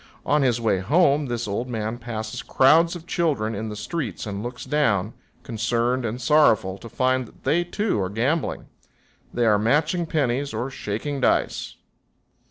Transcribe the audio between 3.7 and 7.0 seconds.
streets and looks down, concerned and sorrowful, to